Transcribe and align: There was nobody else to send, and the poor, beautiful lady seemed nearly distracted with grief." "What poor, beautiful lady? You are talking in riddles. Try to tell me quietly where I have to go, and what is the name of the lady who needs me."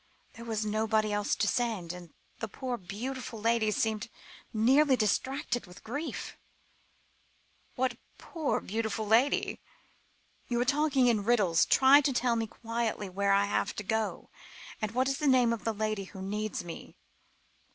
There 0.33 0.45
was 0.45 0.65
nobody 0.65 1.13
else 1.13 1.35
to 1.35 1.47
send, 1.47 1.93
and 1.93 2.11
the 2.39 2.47
poor, 2.47 2.75
beautiful 2.75 3.39
lady 3.39 3.69
seemed 3.69 4.09
nearly 4.51 4.95
distracted 4.95 5.67
with 5.67 5.83
grief." 5.83 6.35
"What 7.75 7.99
poor, 8.17 8.61
beautiful 8.61 9.05
lady? 9.05 9.61
You 10.47 10.59
are 10.59 10.65
talking 10.65 11.05
in 11.05 11.23
riddles. 11.23 11.67
Try 11.67 12.01
to 12.01 12.13
tell 12.13 12.35
me 12.35 12.47
quietly 12.47 13.09
where 13.09 13.31
I 13.31 13.45
have 13.45 13.75
to 13.75 13.83
go, 13.83 14.31
and 14.81 14.89
what 14.93 15.07
is 15.07 15.19
the 15.19 15.27
name 15.27 15.53
of 15.53 15.65
the 15.65 15.71
lady 15.73 16.05
who 16.05 16.23
needs 16.23 16.63
me." 16.63 16.95